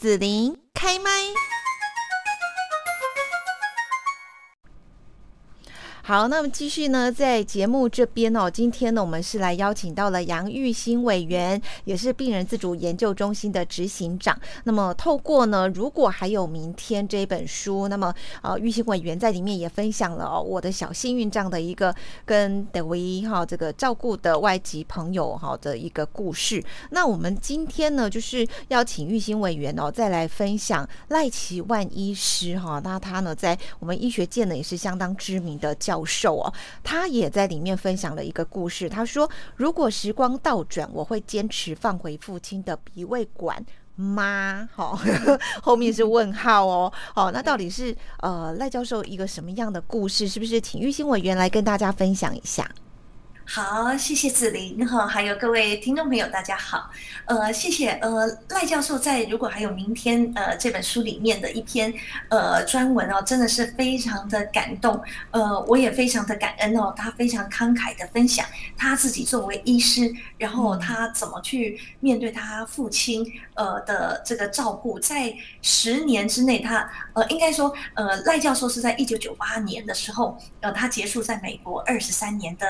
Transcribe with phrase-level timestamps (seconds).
[0.00, 1.10] 子琳开麦。
[6.02, 14.36] 好，那么继续呢，在节目这边哦，今天呢，我们是来邀请到了杨玉兴委员，也是病人自主研究中心的执行长。
[14.64, 21.94] 那么透过呢，如果还有明天这本书，那么呃，玉兴委员在里面也分享了哦，我的小幸运这样的一个
[22.24, 26.64] 跟德维哈这个照顾的外籍朋友哈的一个故事。
[26.90, 35.99] 那我们今天呢，就是要请玉兴委员哦，再来分享赖奇万医师哈，那他呢，在我们医学界呢，也是相当知名的教。
[36.04, 38.88] 授哦，他也在里面分享了一个故事。
[38.88, 43.64] 他说：“如果时光倒转，我会坚持放回父亲的鼻胃管
[43.94, 44.98] 妈？” 好，
[45.62, 46.92] 后面是问号哦。
[47.14, 50.26] 好，那到底是呃赖教授一个什么样的故事？
[50.28, 52.70] 是不是请玉兴委员来跟大家分享一下？
[53.52, 56.88] 好，谢谢子琳哈，还有各位听众朋友，大家好。
[57.24, 61.92] 呃，谢谢呃赖教授在如果还有明天呃这本书里面的一篇
[62.28, 65.02] 呃专文哦，真的是非常的感动。
[65.32, 73.26] 呃，我也非常的感恩哦，他非常慷慨的分享他自己作为医师，然后他怎么去面对他父亲
[73.60, 82.66] 呃的这个照顾，在十年之内，他呃应该说呃赖教授是在一九九八年的时候呃他结束在美国二十三年的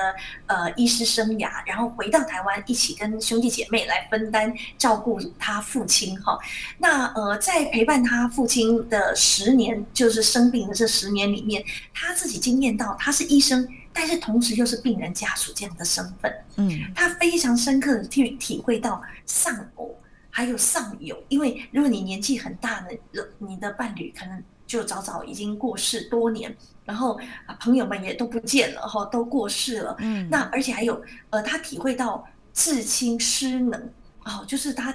[0.47, 0.69] 呃。
[0.81, 6.39] 医师生涯，然后回到台湾，一起跟兄弟姐妹来分担照顾他父亲哈。
[6.79, 16.33] 那呃，在陪伴他父亲的十年，就是生病的这十年里面，他自己经验到他是医生，但是同时又是病人家属这样的身份。
[16.55, 19.95] 嗯，他非常深刻的去体会到丧偶
[20.31, 22.97] 还有上游，因为如果你年纪很大的，
[23.37, 26.55] 你的伴侣可能就早早已经过世多年。
[26.83, 29.95] 然后啊，朋友们也都不见了哈，都过世了。
[29.99, 33.79] 嗯，那而且还有呃，他体会到至亲失能，
[34.25, 34.93] 哦，就是他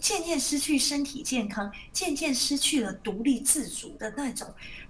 [0.00, 4.46] 渐渐失去身体健康，渐渐失去了独立自主的那种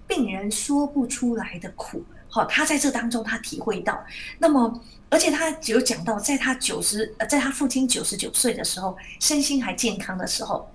[0.07, 2.03] 病人说不出来的苦。
[2.29, 4.03] 好，他在这当中他体会到。
[4.37, 10.69] 那么，而且他有讲到，在他九十呃，在他父亲九十九岁的时候，身心还健康的时候。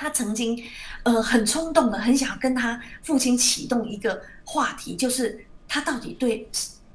[0.00, 0.62] 他曾经，
[1.02, 6.48] 呃，很冲动的，很想跟他父亲启动一个话题，就是他到底对，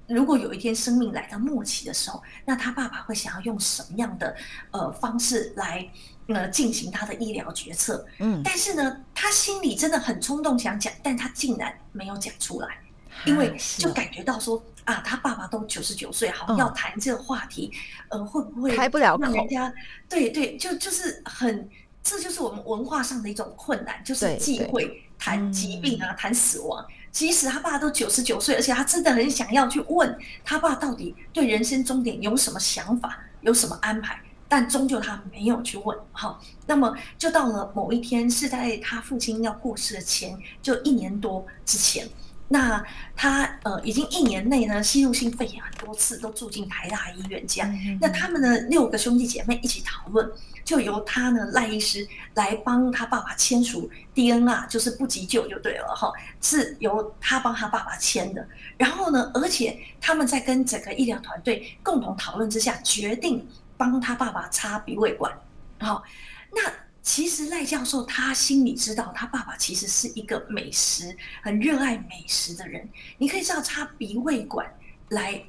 [0.07, 4.33] 如果有一天生命来到末期的时候，那他爸爸会想要用什么样的
[4.71, 5.85] 呃方式来
[6.27, 8.05] 呃进行他的医疗决策？
[8.19, 12.77] 嗯，但是呢，他心里真的很冲动想讲，但他竟然没有讲出来，
[13.25, 17.71] 因为就感觉到说啊，他爸爸都九十九岁，好要谈这个话题，
[18.09, 19.31] 呃，会不会开不了口？
[19.31, 19.73] 人家
[20.07, 21.69] 对对，就就是很。
[22.05, 26.85] 这就是我们文化上的一种困难，就是忌讳谈疾病啊，谈死亡。
[27.13, 30.13] 即使他爸都九十九岁，而且他真的很想要去问
[30.43, 34.19] 他爸到底对人生终点有什么想法，有什么安排，
[34.53, 35.97] 但终究他没有去问。
[36.11, 42.07] 哈，那么就到了某一天，是在他父亲要过世的前，就一年多之前。
[42.49, 47.97] 那他呃，已经一年内呢，吸入性肺炎很多次，都住进台大医院这样。
[47.99, 50.31] 那他们的六个兄弟姐妹一起讨论。
[50.65, 56.09] 就由他呢赖医师来帮他爸爸签署 DNR，就是不急救就对了哈，
[56.41, 58.47] 是由他帮他爸爸签的。
[58.77, 63.45] 然后呢，而且他们在跟整个医疗团队共同讨论之下，决定
[63.77, 65.31] 帮他爸爸插鼻胃管。
[65.79, 66.03] 好，
[66.51, 66.61] 那
[67.01, 72.89] 其实赖教授他心里知道，他爸爸其实是一个美食很热爱美食的人。
[73.17, 74.65] 你可以知道插鼻胃管
[75.09, 75.43] 来。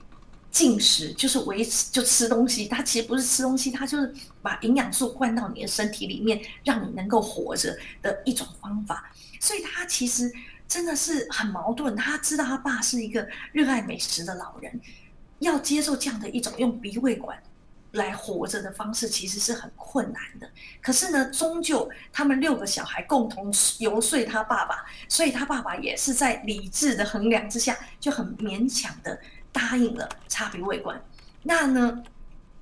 [0.54, 2.68] 进食就是维持，就吃东西。
[2.68, 9.12] 他其实不是吃东西，他就是把营养素灌到你的身体里面，让你能够活着的一种方法。
[9.40, 10.32] 所以他其实
[10.68, 11.96] 真的是很矛盾。
[11.96, 14.80] 他知道他爸是一个热爱美食的老人，
[15.40, 17.36] 要接受这样的一种用鼻胃管
[17.94, 20.48] 来活着的方式，其实是很困难的。
[20.80, 29.18] 可是呢，终究他们六个小孩共同游说他爸爸，所以他爸爸也是在理智的衡量之下，就很勉强的。
[29.52, 31.00] 答应了插鼻胃管，
[31.44, 32.02] 那呢？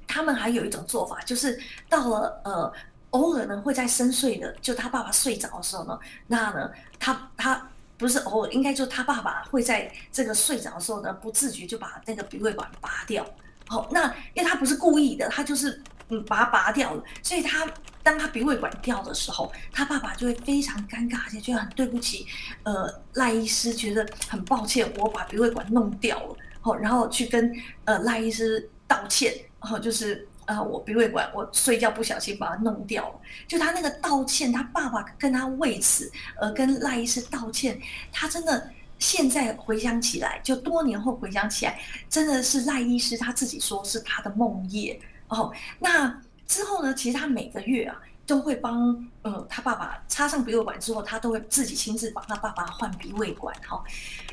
[0.07, 2.71] 他们还有一种做法，就是到了呃，
[3.13, 13.25] 偶尔呢会在深睡的，就他爸爸睡着的时候呢，那呢，他他不是偶尔，应该就他爸爸会在这个睡着的时候呢，不自觉就把那个鼻胃管拔掉。
[13.73, 14.05] 好，那
[14.35, 17.67] 因为他不是故意的，他就是嗯把它拔掉了，所以他
[18.03, 22.27] 当他鼻胃管掉的时候，他爸爸就会非常尴尬，而且觉得很对不起，
[22.65, 26.37] 呃，赖医师觉得很抱歉，我把鼻胃管弄掉了。
[26.61, 27.51] 好，然后去跟
[27.87, 37.81] 呃赖医师道歉，然后就是呃我鼻胃管我睡觉不小心把它弄掉了，就他那个道歉，他爸爸跟他为此而跟赖医师道歉，
[38.13, 38.71] 他真的
[39.03, 44.97] 现在回想起来，就多年后回想起来，真的是赖医师他自己说是他的梦魇
[45.27, 45.53] 哦。
[45.81, 47.97] 那之后呢，其实他每个月啊。
[48.25, 53.83] 都会帮呃他爸爸插上鼻胃管之后，他都会自己亲自帮他爸爸换鼻胃管哈。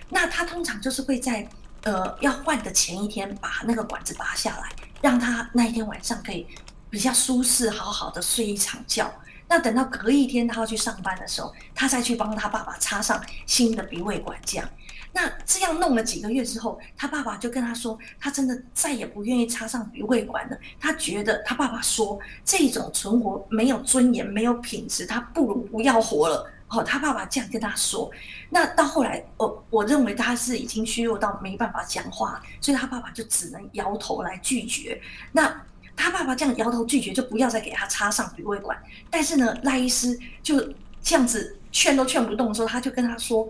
[0.09, 1.45] 那他通常就是会在
[1.81, 4.69] 呃要换的前一天把那个管子拔下来，
[5.01, 6.45] 让他那一天晚上可以
[6.87, 9.11] 比较舒适，好好的睡一场觉。
[9.49, 14.69] 那等到隔一天他要去上班的时候，他再去帮他爸爸插上新的鼻胃管，这样。
[15.11, 20.57] 那这样弄了几个月之后，他爸爸就跟他说，他真的再也不愿意插上鼻胃管了。
[20.79, 26.47] 他觉得他爸爸说这种存活没有尊严、没有品质，他不如不要活了。
[26.67, 28.11] 哦，他爸爸这样跟他说。
[28.51, 35.01] 那到后来，我我认为他是已经虚弱到没办法讲话，所以他爸爸就只能摇头来拒绝。
[35.31, 35.51] 那
[35.99, 38.77] 他爸爸这样摇头拒绝，就不要再给他插上鼻胃管。
[39.09, 40.59] 但是呢，赖医师就
[41.01, 43.47] 这样子劝都劝不动的时候，他就跟他说。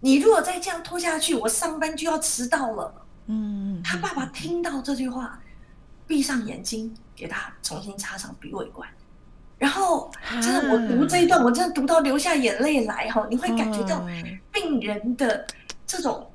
[0.00, 2.94] 你如果再这样拖下去，我上班就要迟到了。
[3.26, 5.40] 嗯，他爸爸听到这句话，
[6.06, 8.86] 闭上眼睛，给他重新插上鼻胃管。
[9.56, 10.10] 然后，
[10.42, 13.26] 真的，我读这一段，我真的读到流下眼泪来哈。
[13.30, 14.06] 你会感觉到
[14.52, 15.46] 病人的
[15.86, 16.30] 这种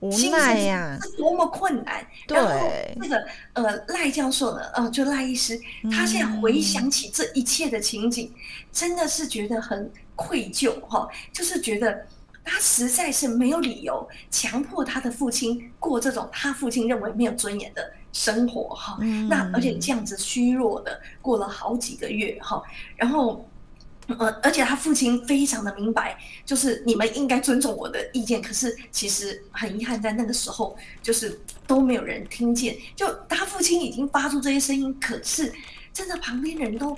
[0.00, 2.06] 无奈呀，是多么困难。
[2.28, 5.60] 然后，那个呃赖教授呢，呃，就赖医师，
[5.90, 8.32] 他现在回想起这一切的情景，
[8.72, 12.06] 真的是觉得很愧疚哈，就是觉得。
[12.50, 18.96] 他实在是没有理由强迫他的父亲过这种他父亲认为没有尊严的生活哈。
[19.28, 22.62] 那而且这样子虚弱的过了好几个月哈，
[22.96, 23.46] 然后
[24.16, 28.40] 呃，而且他父亲非常的明白，就是你们应该尊重我的意见。
[28.40, 32.76] 可是其实很遗憾，在那个时候就是都没有人听见。
[32.96, 35.52] 就他父亲已经发出这些声音，可是
[35.92, 36.96] 真的旁边人都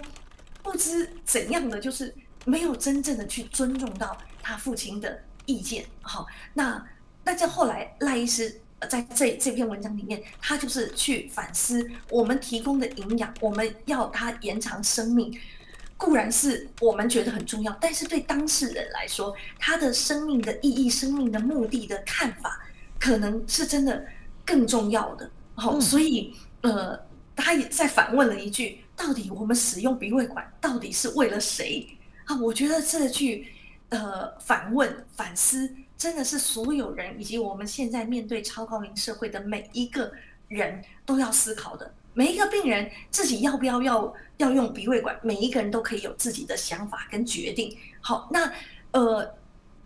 [0.63, 2.15] 不知怎样的，就是
[2.45, 5.21] 没有真正的去尊重到他父亲的。
[5.47, 6.87] 意见好，那
[7.25, 15.37] 那这后来赖医师在这这篇文章里面，他就是去反思我们提供的营养，我们要他延长生命，
[16.01, 22.59] 固然是我们觉得很重要，但是对当事人来说，他的生命的意义、生命的目的的看法，
[22.99, 24.03] 可能是真的
[24.45, 25.31] 更重要的。
[25.55, 26.99] 好，所以呃，
[27.37, 31.87] 他也在反问了一句：到底我们使用鼻胃管到底是为了谁
[32.25, 32.35] 啊？
[32.41, 33.53] 我觉得这句。
[33.91, 35.69] 呃，反问、反思，
[35.99, 40.13] 真的是所有人以及我们现在面对超高龄社会的每一个
[40.47, 41.93] 人都要思考的。
[42.15, 47.77] 每一个病人自己要不要要要用鼻胃管，每一个人都可以有自己的想法跟决定。
[48.01, 48.53] 好，那
[48.93, 49.35] 呃，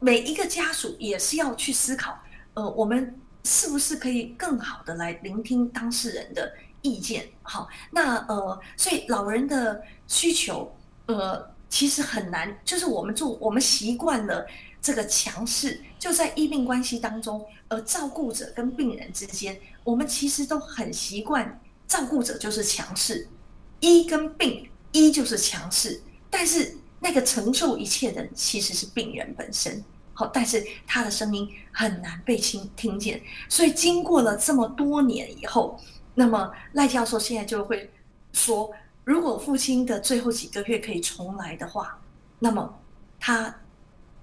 [0.00, 2.18] 每一个家属也是要去思考，
[2.54, 7.26] 呃，我们是不是可以更好的来聆听当事人的意见？
[7.42, 10.74] 好，那呃，所以老人的需求，
[11.06, 11.52] 呃。
[11.70, 14.46] 其实很难，就是我们做，我们习惯了
[14.80, 23.28] 这个强势，就在医病关系当中，呃，照顾者跟病人之间，我们其实都很习惯，照顾者就是强势，
[23.80, 26.00] 医跟病，医就是强势，
[26.30, 35.78] 但是那个承受一切的其实是病人本身，好，但是他的声音很难被听听见，所以经过了这么多年以后，
[36.14, 37.90] 那么赖教授现在就会
[38.32, 38.70] 说。
[39.06, 42.00] 如果父亲的最后几个月可以重来的话，
[42.38, 42.80] 那么
[43.20, 43.54] 他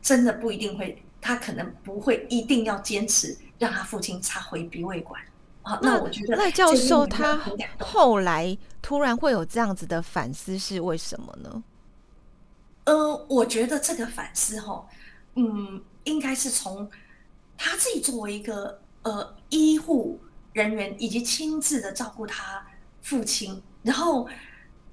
[0.02, 5.22] 真的不一定会，他可能不会一定要坚持让他父亲插回鼻胃管。
[5.64, 7.40] 好，那我觉得赖教授他
[7.80, 11.64] 后来突然会有这样子的反思是为什么呢？
[12.86, 14.86] 呃，我觉得这个反思哈，
[15.36, 16.90] 嗯，应该是从
[17.58, 20.20] 他自己作为一个呃医护
[20.54, 22.66] 人员以及亲自的照顾他
[23.02, 24.28] 父亲，然后。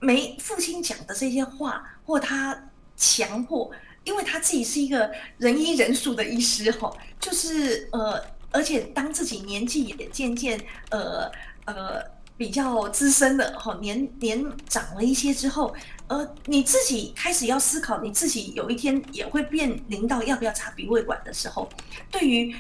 [0.01, 2.57] 没父亲讲的这些话，或他
[2.97, 3.69] 强迫，
[4.05, 11.31] 因为他自己是一个人医人术的医师哈，就是呃，而且当自己年纪也渐渐呃
[11.67, 12.03] 呃
[12.37, 15.75] 比较资深的哈，年年长了一些之后，
[16.07, 21.69] 呃，你自己开始要思考，你自己有一天也会面临到要不要插鼻胃管的时候，
[22.11, 22.55] 对于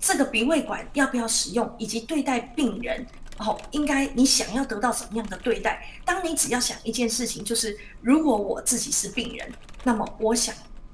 [0.00, 3.06] 这个鼻胃管要不要使用，以及对待病人。
[3.38, 5.80] 哦，应该你想要得到什么样的对待？
[6.04, 9.48] 当你只要想一件事情，就是如果我自己是病人，
[9.84, 10.52] 那么我想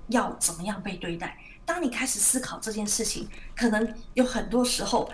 [0.08, 1.38] 要怎么样被对待？
[1.64, 5.10] 当你开始思考这件事情，可能有很多时候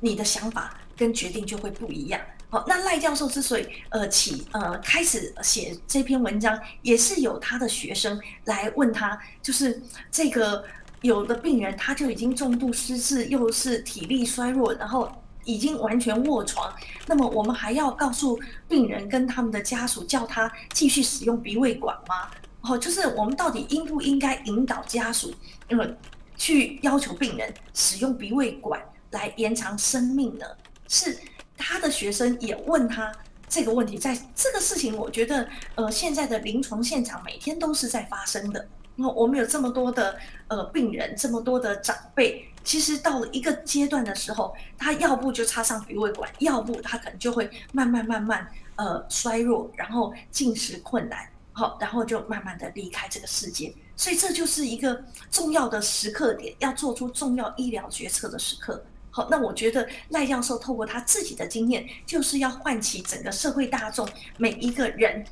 [0.00, 2.20] 你的想法跟决定就会不一样。
[2.50, 10.64] 好，那赖教授之所以呃起呃开始写这篇文章，也是有他的学生来问他，就是这个
[11.00, 15.10] 有的病人他就已经重度失智，又是体力衰弱，然后。
[15.44, 16.72] 已经完全卧床，
[17.04, 22.30] 那么我们还要告诉病人跟他们的家属，叫他继续使用鼻胃管吗？
[22.62, 25.34] 哦，就是我们到底应不应该引导家属，
[25.68, 25.96] 呃，
[26.36, 30.46] 去要求病人使用鼻胃管来延长生命呢？
[30.88, 31.18] 是
[31.56, 33.12] 他的学生也问他
[33.48, 38.66] 这个问题，在这个事情，我觉得呃，现在的临床现场每天都是在发生的。
[38.94, 53.74] 那我们有这么多的呃病人，这么多的长辈，其实到了一个阶段的时候，他要不就插上鼻胃管，要不他可能就会慢慢慢慢呃衰弱，然后进食困难，好，然后就慢慢的离开这个世界。
[53.94, 58.82] 所以这就是一个重要的时刻点，要做出重要医疗决策的时刻。
[59.10, 65.24] 好，那我觉得赖教授透过他自己的经验，就是要唤起整个社会大众每一个人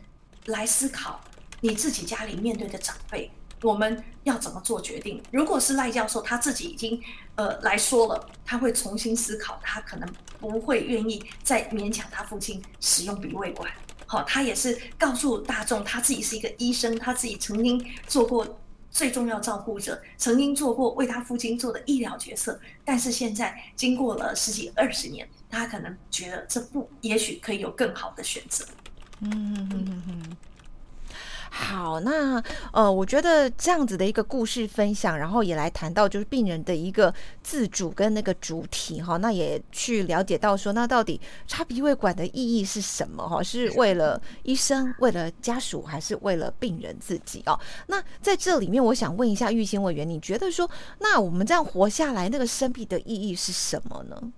[0.45, 1.19] 来思考，
[1.61, 3.31] 你自己家里面对的长辈。
[3.63, 5.23] 我们要怎么做决定？
[5.31, 6.99] 如果是赖教授他自己已经
[7.35, 10.09] 呃来说了，他会重新思考，他可能
[10.39, 13.71] 不会愿意再勉强他父亲使用鼻胃管。
[14.11, 18.59] 好，他也是告诉大众，他自己是一个医生，他自己曾经做过
[18.91, 28.67] 最重要照顾者，曾经做过为他父亲做的医疗角色，但是现在经过了十几二十年，他可能觉得这不，也许可以有更好的选择。
[29.21, 30.37] 嗯嗯嗯嗯。
[31.53, 32.43] 好，那
[32.73, 43.43] 呃，我觉得这样子的一个故事分享，然后也来谈到就是病人的一个自主跟那个主体哈，那也去了解到说，那到底插鼻胃管的意义是什么哈？
[43.43, 47.59] 是为了医生、为了家属，还是为了病人自己哦？
[47.89, 54.33] 那在这里面，我想问一下玉兴委员，你觉得说，那我们这样活下来，那个生命的意义是什么呢？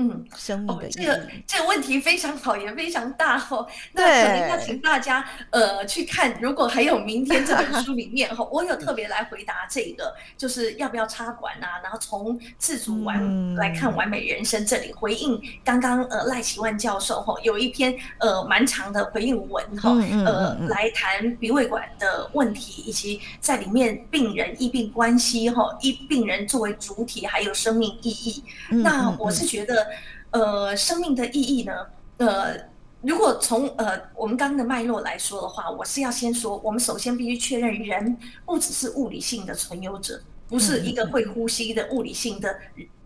[0.00, 3.66] 嗯，生命的这个这个问题非常好，也非常大哦。
[3.92, 11.78] 那可能要请大家呃去看，如果还有明天这本书里面哈，我有特别来回答这个，就是要不要插管啊？
[11.82, 19.90] 然后从自主完来看完美人生这里回应刚刚呃赖奇万教授哈有一篇呃蛮长的回应文哈，
[20.24, 28.42] 呃来谈鼻胃管的问题，以及在里面病人医病关系哈，医病人作为主体还有生命意义。
[28.70, 29.89] 那我是觉得。
[30.30, 31.72] 呃，生命的意义呢？
[32.18, 32.54] 呃，
[33.02, 42.58] 如果从呃我们刚刚的脉络来说的话，我是要先说，我们首先必须确认，人不只是物理性的存有者，不是一个会呼吸的物理性的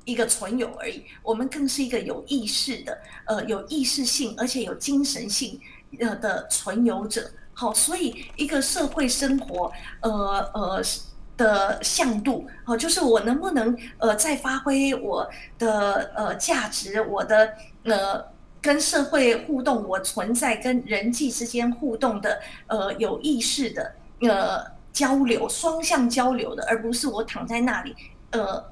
[0.04, 5.60] 一个存有而已，我们更是一个有意识的，呃，有意识性而且有精神性
[6.00, 7.30] 呃的存有者。
[7.54, 10.10] 好，所以一个社会生活，呃
[10.54, 10.82] 呃。
[11.36, 18.24] 的向度，哦，就是我能不能呃再发挥我的呃价值，我的呃
[18.60, 27.94] 跟社会互动，我存在跟人际之间互动的呃有意识的呃交流，双向交流的，而不是我躺在那里
[28.30, 28.64] 呃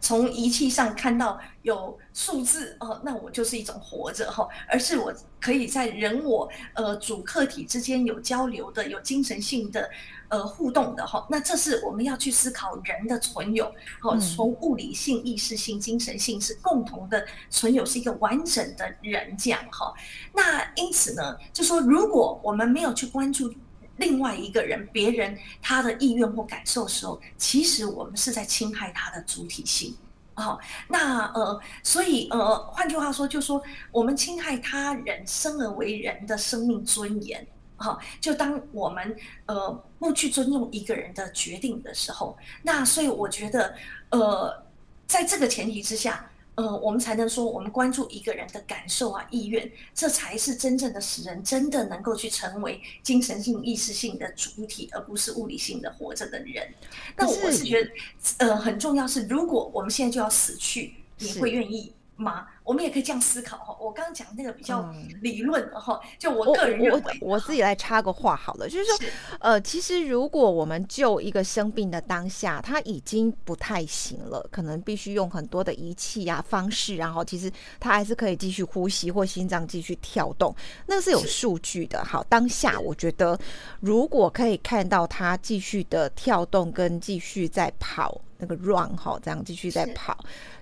[0.00, 9.88] 从仪器上看到有数字哦，那我就是一种活着哈，而是我可以在人我呃主客体之间有交流的，有精神性的。
[10.28, 13.66] 呃，互动的哈，那这是我们要去思考人的存有，
[14.02, 19.92] 哦，从物理性、意识性、精神性是共同的存有，是一个完整的人这样哈。
[20.32, 23.52] 那因此呢，就说如果我们没有去关注
[23.96, 29.96] 另外一个人、别人他的意愿或感受的时候，其实我们是在侵害他的主体性。
[30.36, 30.58] 哦，
[30.88, 37.46] 那呃，所以呃，换句话说，就说我们侵害他人生而为人的生命尊严。
[37.76, 43.74] 好，就当我们呃不去尊重一个人的决定的时候，那所以我觉得，
[44.10, 44.64] 呃，
[45.06, 56.72] 在这个前提之下，呃，我们才能说我们关注一个人的感受啊、意愿，这才是真正的使人真的能够去成为精神性、意识性的主体，而不是物理性的活着的人。
[57.16, 57.90] 那我是觉得，
[58.38, 62.46] 呃，很重要是，如果我们现在就要死去，你会愿意吗？
[62.62, 64.90] 我们也可以这样思考哈，我刚刚讲那个比较
[65.20, 68.98] 理论哈，就我个人认为，我自己来插个话好了，就是说，
[69.40, 80.54] 呃，其实如果我们就一个生病的当下，他已经不太行了，可能必须用很多的仪器啊方式，然后其实他还是可以继续呼吸或心脏继续跳动，
[80.86, 82.02] 那个是有数据的。
[82.04, 83.38] 好，当下我觉得
[83.80, 90.16] 如果可以看到他继续的跳动跟继续在跑那个 run 哈，这样继续在跑，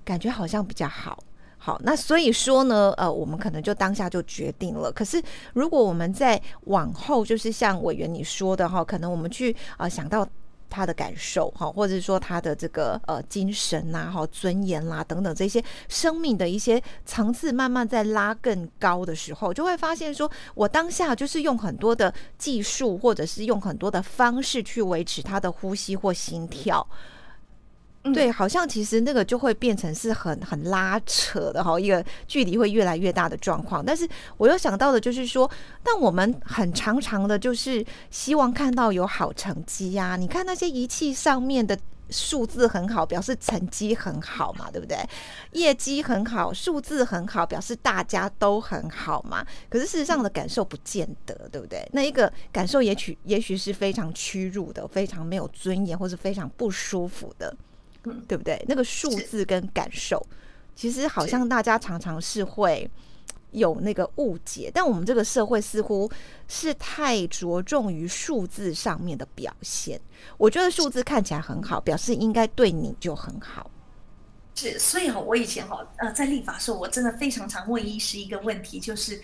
[0.04, 1.22] 感觉好像比较好。
[1.64, 4.90] 好，那所以说呢，呃，我们可能就当下就决定了。
[4.90, 5.22] 可是
[5.54, 10.26] 如果我们在往后，就是像委员你说的哈，可能我们去啊想到
[10.68, 26.84] 他的感受哈，或者是说他的这个呃精神呐、哈尊严啦等等这些生命的一些层次慢慢在拉更高的时候，就会发现说我当下就是用很多的技术，或者是用很多的方式去维持他的呼吸或心跳。
[28.12, 33.84] 对，好像其实那个就会变成是很很拉扯的哈，一个距离会越来越大的状况。
[33.84, 35.48] 但是我又想到的就是说，
[35.84, 40.16] 但我们很常常的就是希望看到有好成绩呀。
[40.16, 41.78] 你看那些仪器上面的
[42.10, 44.98] 数字很好，表示成绩很好嘛，对不对？
[45.52, 49.46] 业绩很好，数字很好，表示大家都很好嘛。
[49.70, 51.88] 可是事实上的感受不见得，对不对？
[51.92, 57.56] 那一个感受也许也许是非常屈辱的，非常没有尊严，或是非常不舒服的。
[58.26, 58.62] 对不对？
[58.68, 60.24] 那个数字跟感受，
[60.74, 62.90] 其实好像大家常常是会
[63.52, 66.10] 有那个误解，但我们这个社会似乎
[66.48, 70.00] 是太着重于数字上面的表现。
[70.38, 73.70] 我觉得数字看起来很好，表示应该对你就很好。
[74.54, 79.20] 是，所以哈，我以前哈呃在立法时候，我真的非常常问医师一个问题，就是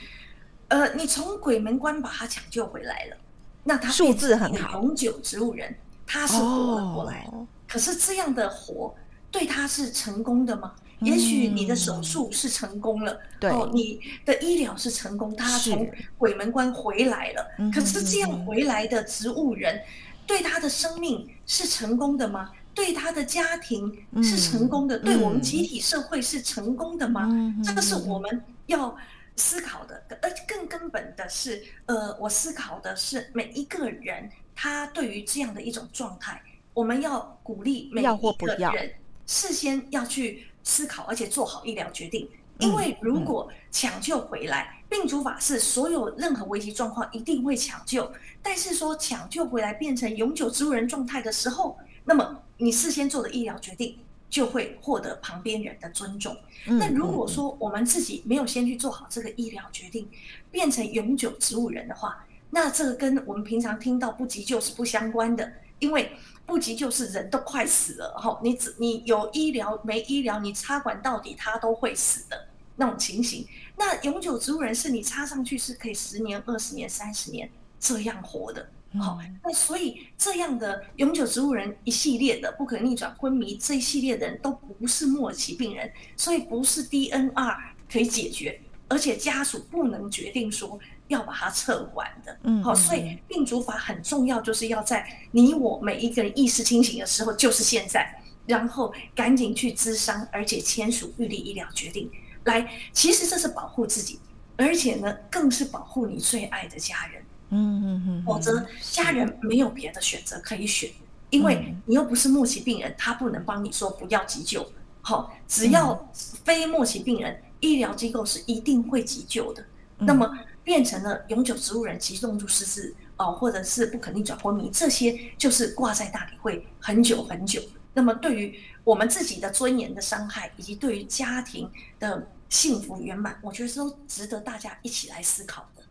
[0.68, 3.16] 呃，你从鬼门关把他抢救回来了，
[3.64, 5.74] 那他数字很好，永久植物人，
[6.06, 7.30] 他是活了过来。
[7.68, 8.94] 可是这样的活
[9.30, 10.74] 对他是成功的吗？
[11.00, 17.46] 也许你的手术是成功了，哦，你的医疗是成功，他从鬼门关回来了。
[17.72, 19.80] 可是这样回来的植物人，
[20.26, 22.50] 对他的生命是成功的吗？
[22.74, 24.98] 对他的家庭是成功的？
[24.98, 27.30] 对我们集体社会是成功的吗？
[27.62, 28.96] 这个是我们要
[29.36, 30.02] 思考的。
[30.20, 36.42] 而更根本的是，呃，我思考的是每一个人他对于这样的一种状态。
[36.78, 38.92] 我们要鼓励每一个人
[39.26, 42.28] 事先要去思考，而且做好医疗决定。
[42.60, 48.08] 因为如果抢救回来，病主法是所有任何危机状况一定会抢救。
[48.40, 53.98] 但是说抢救回来变成永久植物人状态的时候，那么你事先做的医疗决定
[54.30, 56.36] 就会获得旁边人的尊重。
[56.64, 60.08] 那如果说我们自己没有先去做好这个医疗决定，
[60.52, 66.10] 变成永久植物人的话，那这个跟我们平常听到不急救是不相关的，因为。
[66.48, 73.46] 不急就是人都快死了哈，你只你有医疗没医疗，你插管到底他都会死的那种情形。
[73.76, 78.66] 那永久植物人是你插上去是可以十年、二十年、三十年这样活的，
[78.98, 87.56] 好，那所以这样的永久植物人一系列的不可逆转昏迷这一系列的人都不是末期病人，所以不是 DNR
[87.92, 88.58] 可以解决，
[88.88, 90.80] 而且家属不能决定说。
[91.08, 102.10] 要把它撤完的，嗯，好，所以病主法很重要，就是要在你我每一个人意识清醒的时候，就是现在，然后赶紧去咨商，而且签署预立医疗决定，
[102.44, 104.20] 来，其实这是保护自己，
[104.56, 110.90] 而且呢，更是保护你最爱的家人，嗯嗯嗯，否则家人没有别的选择可以选，
[111.30, 116.10] 因为你又不是末期病人，他不能帮你说不要急救，好，只要
[116.44, 119.64] 非末期病人，医疗机构是一定会急救的，
[119.96, 120.38] 那么。
[120.68, 127.58] 变成了永久植物人、急重度失智哦，或者是不可逆转昏迷，这些就是挂在那里会很久很久。
[127.94, 135.82] 那么对于我们自己的尊严的伤害，以及对于家庭的幸福圆满，我觉得都值得大家一起来思考的。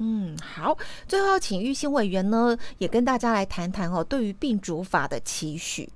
[0.00, 0.76] 嗯，好，
[1.08, 5.88] 最后要请玉兴委员呢，也跟大家来谈谈哦，对于病主法的期许。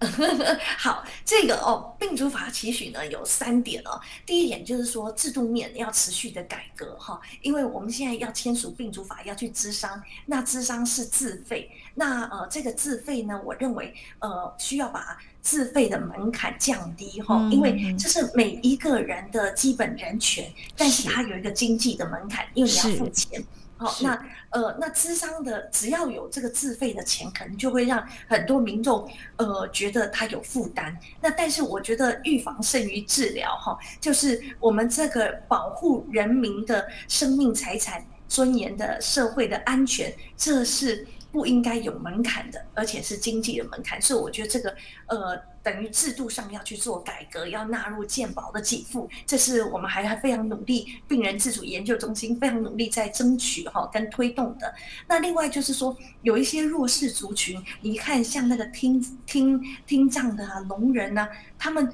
[0.76, 3.98] 好，这个哦，病主法期许呢有三点哦。
[4.26, 23.42] 第一点就是说制度面要持续的改革哈，因为我们现在要签署病主法，要去咨商，那咨商是自费，那呃这个自费呢，我认为呃需要把自费的门槛降低哈，因为这是每一个人的基本人权，但是它有一个经济的门槛，因为你要付钱。
[23.84, 30.96] 好，那呃，那智商的只要有这个自费的钱，可能就会让很多民众呃觉得他有负担。
[31.20, 41.06] 那但是我觉得预防胜于治疗，哈，就是我们这个保护人民的生命、财产、尊严的社会的安全，这是。
[41.34, 44.72] 不应该有门槛的，而且是经济的门槛，所以我觉得这个
[45.06, 54.72] 呃，等于制度上要去做改革，要纳入健保的给付，这是我们还还非常努力，病人自主研究中心非常努力在争取哈跟推动的。
[55.08, 61.92] 那另外就是说，有一些弱势族群，你看像那个听听听障的啊、聋人呐，他们。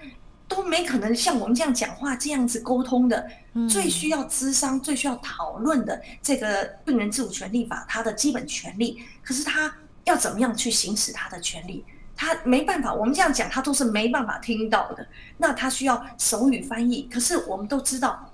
[0.51, 3.25] 都没可能像我们这样讲话、这样子沟通的。
[3.69, 8.99] 最需要咨商、最需要讨论的这个病人自主权利法，他的基本权利。
[9.23, 9.73] 可是他
[10.05, 11.85] 要怎么样去行使他的权利？
[12.17, 15.07] 他没办法，我们这样讲，他都是没办法听到的。
[15.39, 17.09] 那他需要手语翻译。
[17.13, 18.33] 可是我们都知道，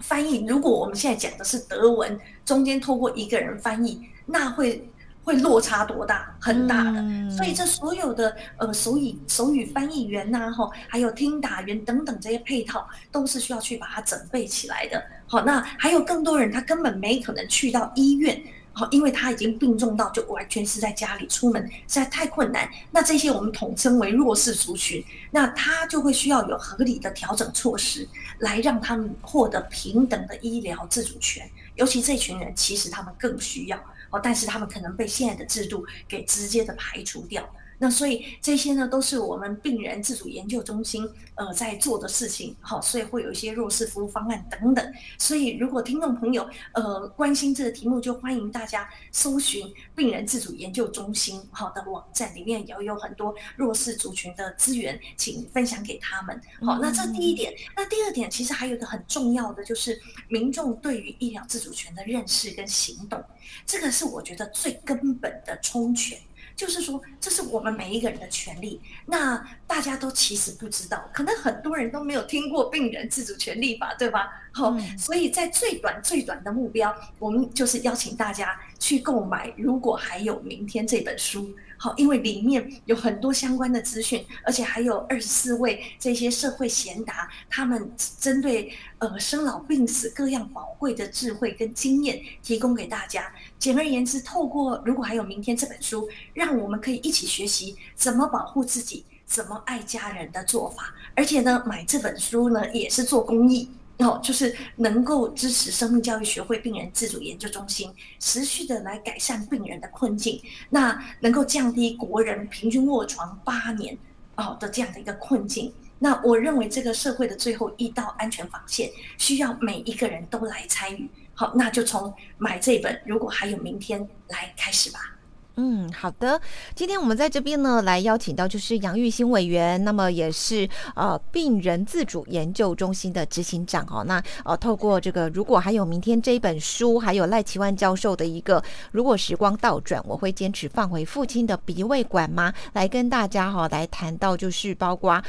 [0.00, 4.88] 翻译如果我们现在讲的是德文，中间透过一个人翻译，那会。
[5.26, 6.32] 会落差多大？
[6.40, 15.02] 很大的，所以这所有的呃手语手语翻译员呐，哈，还有听打员等等这些配套，都是需要去把它准备起来的。
[15.26, 18.40] 好，那还有更多人，他根本没可能去到医院。
[18.72, 22.68] 好，因为他已经病重到就完全是在家里，出门实在太困难。
[22.92, 28.06] 那这些我们统称为弱势族群，那他就会需要有合理的调整措施，
[28.38, 31.50] 来让他们获得平等的医疗自主权。
[31.74, 33.80] 尤其这群人，其实他们更需要
[34.22, 37.65] 但是他们可能被现在的制度给直接的排除掉了。
[37.78, 44.94] 那所以这些呢，都是我们病人自主研究中心呃在做的事情，好，所以会有一些弱势服务方案等等。
[45.18, 56.40] 所以如果听众朋友呃关心这个题目，就欢迎大家搜寻病人自主研究中心好的网站，里面也有很多弱势族群的资源，请分享给他们。
[56.62, 63.22] 好，那这第一点，那第二点其实还有一个很重要的，就是民众对于医疗自主权的认识跟行动，
[63.66, 66.18] 这个是我觉得最根本的充权。
[66.56, 68.80] 就是说，这是我们每一个人的权利。
[69.04, 74.28] 那大家都其实不知道，可能很多人都没有听过病人自主权利法，对吧？
[74.52, 79.52] 好，所以在最短最短的目标，我们就是邀请大家去购买。
[79.56, 81.54] 如果还有明天这本书。
[81.78, 93.30] 好，因为里面有很多相关的资讯，而且还有二十四位这些社会贤达，他们针对呃生老病死各样宝贵的智慧跟经验提供给大家。
[93.58, 100.94] 简而言之，透过如果还有明天这本书，让我们可以一起学习怎么保护自己、怎么爱家人的做法。
[101.14, 103.68] 而且呢，买这本书呢也是做公益。
[103.98, 113.96] 哦，就是能够支持生命教育学会病人自主研究中心，持续的来改善病人的困境，那能够降低国人平均卧床八年
[114.34, 115.72] 哦的这样的一个困境。
[115.98, 121.08] 那我认为这个社会的最后一道安全防线，需要每一个人都来参与。
[121.32, 125.15] 好，那就从买这本《如果还有明天》来开始吧。
[125.58, 126.38] 嗯，好的。
[126.74, 134.04] 今天我们在这边呢，来邀请到就是杨玉新委员，那么也是呃病人自主研究中心的执行长哦。
[134.04, 142.52] 那呃，透过这个如果还有明天这一本书，还有赖奇万教授的一个如果时光倒转，我会坚持放回父亲的鼻胃管吗？
[142.74, 145.22] 来跟大家哈来谈到就是包括。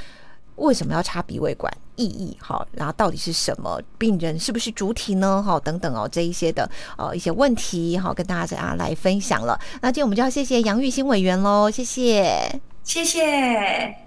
[0.58, 1.72] 为什么要插鼻胃管？
[1.96, 3.82] 意义哈，然后到底是什么？
[3.98, 5.42] 病人是不是主体呢？
[5.42, 9.60] 哈，等等哦，这一些的呃一些问题，哈，跟大家来分享了。
[9.82, 14.07] 那今天我们就要谢谢杨玉新委员喽，谢谢，谢谢。